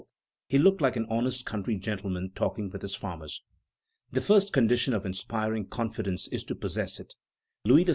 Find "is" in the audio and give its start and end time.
6.29-6.43